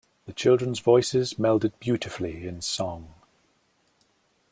[0.25, 3.13] The children’s voices melded beautifully in song.